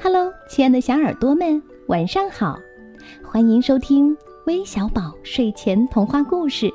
[0.00, 2.56] Hello，亲爱的小耳朵们，晚上好！
[3.24, 4.16] 欢迎收听
[4.46, 6.72] 微小宝睡前童话故事，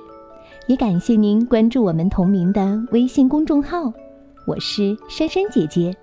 [0.68, 3.92] 也感谢您关注我们同名的微信公众号。
[4.46, 5.96] 我是珊珊姐姐。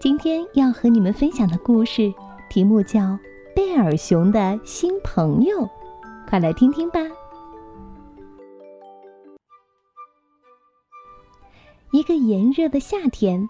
[0.00, 2.12] 今天要和你们分享的故事
[2.48, 3.00] 题目叫
[3.54, 5.58] 《贝尔熊的新朋友》，
[6.28, 6.98] 快来听听吧。
[11.92, 13.48] 一个炎热的夏天，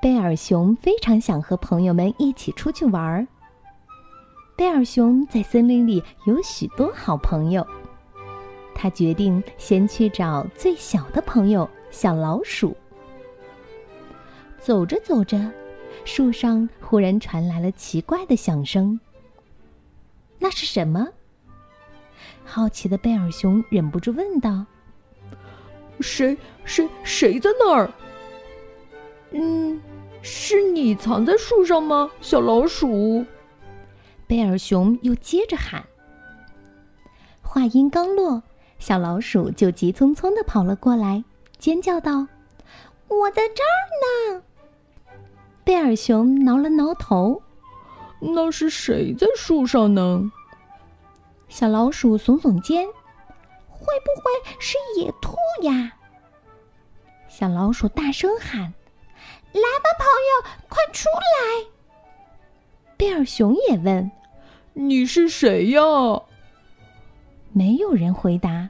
[0.00, 3.26] 贝尔熊非常想和朋友们一起出去玩儿。
[4.56, 7.66] 贝尔熊在森林里有许多好朋友，
[8.74, 12.76] 他决定先去找最小的朋友小老鼠。
[14.58, 15.50] 走着走着，
[16.04, 18.98] 树上忽然传来了奇怪的响声。
[20.38, 21.08] 那是什么？
[22.44, 24.64] 好奇的贝尔熊忍不住问道。
[26.00, 27.90] 谁谁谁在那儿？
[29.32, 29.80] 嗯，
[30.22, 33.24] 是你藏在树上吗，小老鼠？
[34.26, 35.84] 贝尔熊又接着喊。
[37.42, 38.42] 话音刚落，
[38.78, 41.24] 小老鼠就急匆匆的跑了过来，
[41.58, 42.26] 尖叫道
[43.08, 43.76] ：“我在这儿
[44.34, 44.42] 呢！”
[45.64, 47.42] 贝尔熊挠了挠头
[48.20, 50.30] ：“那是谁在树上呢？”
[51.48, 52.86] 小老鼠耸耸肩。
[53.84, 55.92] 会不会是野兔呀？
[57.28, 58.72] 小老鼠大声喊
[59.52, 61.66] ：“来吧，朋友，快出来！”
[62.96, 64.10] 贝尔熊也问
[64.74, 65.82] ：“你是谁呀？”
[67.52, 68.68] 没有人回答。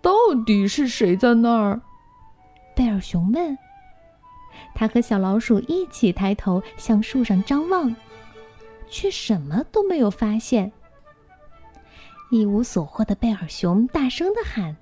[0.00, 0.12] 到
[0.46, 1.80] 底是谁在那儿？
[2.74, 3.56] 贝尔熊问。
[4.74, 7.94] 他和小老鼠一起抬头向树上张望，
[8.88, 10.72] 却什么都没有发现。
[12.30, 14.76] 一无所获的贝尔熊大声的喊：“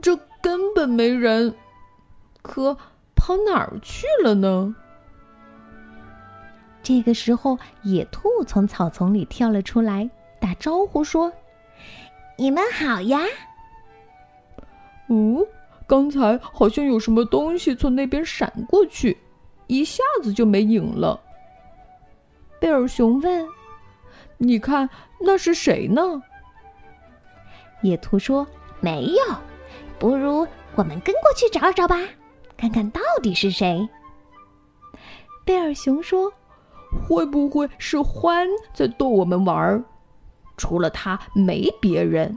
[0.00, 1.54] 这根本没人，
[2.42, 2.76] 可
[3.26, 4.76] 跑哪儿去了呢？”
[6.80, 10.08] 这个时候，野兔从草丛里跳了出来，
[10.40, 11.32] 打招呼说
[12.38, 13.20] ：“你们好呀！”
[15.10, 15.44] 哦，
[15.88, 19.18] 刚才好像有什么东西从那边闪过去，
[19.66, 21.20] 一下子就没影了。
[22.60, 23.48] 贝尔熊问
[24.38, 24.88] ：“你看
[25.20, 26.22] 那是谁呢？”
[27.82, 28.46] 野兔说
[28.78, 29.36] ：“没有，
[29.98, 31.98] 不如我们跟过去找找吧，
[32.56, 33.88] 看看到底是谁。”
[35.44, 36.32] 贝尔熊说
[37.06, 39.84] ：“会不会是獾在逗我们玩儿？
[40.56, 42.36] 除了它，没别人。”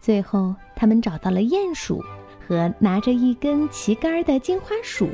[0.00, 2.04] 最后，他们找到了鼹鼠
[2.46, 5.08] 和拿着一根旗杆的金花鼠，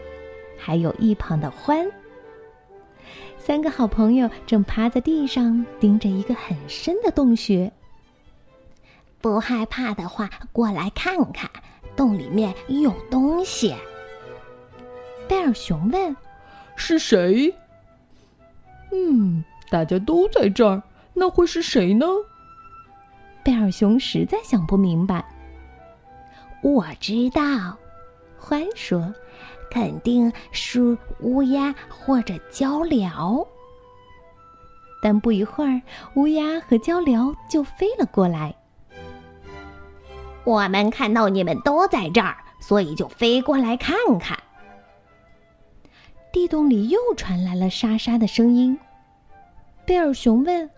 [0.59, 1.91] 还有一旁的獾。
[3.39, 7.73] 三个好朋友正趴在地上盯着一个很深的洞穴。
[9.21, 11.51] 不害怕的话，过来看看，
[11.97, 13.75] 洞里面有东西。
[15.28, 16.17] 贝尔熊问
[16.77, 17.55] ：“是谁
[18.93, 20.83] ？”“嗯，大家都在这儿，
[21.15, 22.06] 那会是谁呢？”
[23.43, 25.25] 贝尔熊实在想不明白。
[26.62, 27.77] 我知道，
[28.41, 29.15] 獾说
[29.71, 33.47] ：“肯定是乌鸦或者鹪鹩。”
[35.03, 35.83] 但不一会儿，
[36.17, 38.55] 乌鸦和鹪鹩就飞了过来。
[40.44, 44.38] 我们看到你们都在这儿，所以就飞过来看看。
[46.31, 48.78] 地洞里又传来了沙沙的声音。
[49.87, 50.69] 贝尔熊问：“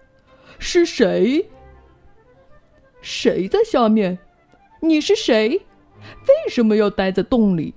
[0.58, 1.48] 是谁？
[3.00, 4.18] 谁在下面？
[4.80, 5.48] 你是谁？
[6.28, 7.74] 为什么要待在洞里？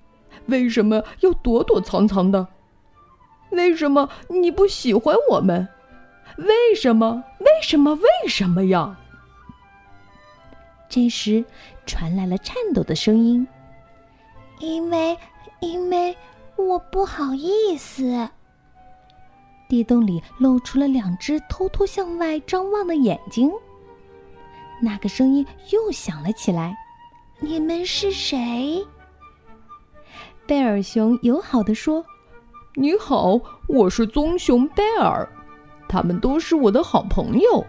[0.47, 2.47] 为什么要躲躲藏藏的？
[3.51, 5.67] 为什么你不喜欢我们？
[6.38, 7.23] 为什么？
[7.39, 7.95] 为什么？
[7.95, 8.97] 为什么呀？”
[10.89, 11.45] 这时，
[11.89, 13.45] 传来了颤抖的声音。
[14.59, 15.17] 因为，
[15.59, 16.16] 因为
[16.55, 18.29] 我不好意思。
[19.67, 23.51] 地洞里露出了两只偷偷向外张望的眼睛。
[24.79, 26.77] 那个声音又响了起来
[27.41, 28.85] ：“你们是谁？”
[30.45, 32.06] 贝尔熊友好的说
[32.77, 35.27] ：“你好，我是棕熊贝尔，
[35.88, 37.65] 他们都是我的好朋友。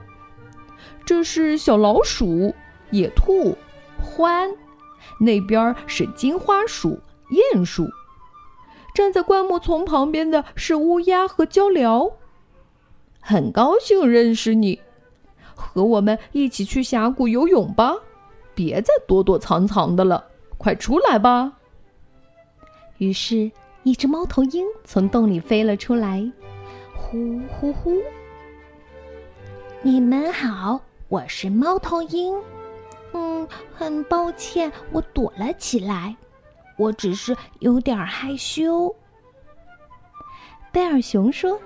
[1.06, 2.54] 这是小老鼠。”
[2.92, 3.56] 野兔、
[4.00, 4.56] 獾，
[5.18, 6.98] 那边是金花鼠、
[7.30, 7.88] 鼹鼠，
[8.94, 12.12] 站在灌木丛旁边的是乌鸦和鹪鹩。
[13.20, 14.80] 很高兴认识你，
[15.54, 17.94] 和我们一起去峡谷游泳吧！
[18.54, 20.24] 别再躲躲藏藏的了，
[20.58, 21.52] 快出来吧！
[22.98, 23.50] 于是，
[23.82, 26.30] 一只猫头鹰从洞里飞了出来，
[26.94, 27.96] 呼呼呼！
[29.82, 32.34] 你们好，我是猫头鹰。
[33.12, 36.16] 嗯，很抱歉，我躲了起来。
[36.76, 38.94] 我只是有点害羞。
[40.72, 41.60] 贝尔熊说：“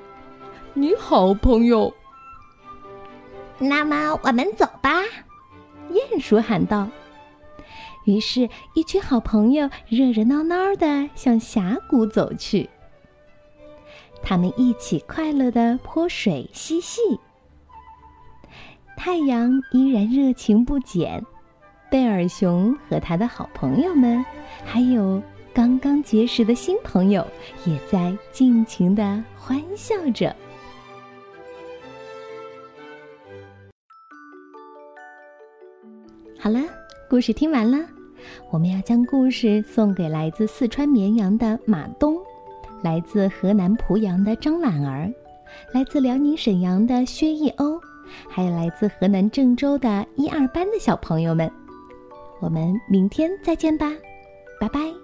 [0.74, 1.92] 你好，朋友。”
[3.58, 4.90] 那么我们走吧，
[5.90, 6.88] 鼹鼠喊道。
[8.04, 12.68] 于是，一群好朋友热热闹闹的向峡谷走去。
[14.22, 17.00] 他们一起快乐的泼水嬉戏。
[18.96, 21.24] 太阳依然热情不减，
[21.94, 24.24] 贝尔熊和他的好朋友们，
[24.64, 27.24] 还有刚刚结识的新朋友，
[27.64, 30.34] 也在尽情的欢笑着。
[36.36, 36.58] 好了，
[37.08, 37.78] 故事听完了，
[38.50, 42.16] 我们要将故事送给来自四川绵阳的马东，
[42.82, 45.08] 来自河南濮阳的张婉儿，
[45.72, 47.80] 来自辽宁沈阳的薛艺欧，
[48.28, 51.48] 还有来自河南郑州的一二班的小朋友们。
[52.40, 53.90] 我们明天再见吧，
[54.60, 55.03] 拜拜。